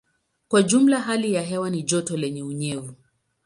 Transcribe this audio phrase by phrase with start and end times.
[0.47, 2.95] Kwa jumla hali ya hewa ni joto lenye unyevu.